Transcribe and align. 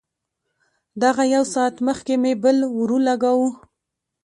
دغه 1.03 1.23
يو 1.35 1.43
ساعت 1.53 1.75
مخکې 1.87 2.13
مې 2.21 2.33
بل 2.43 2.57
ورولګاوه. 2.77 3.49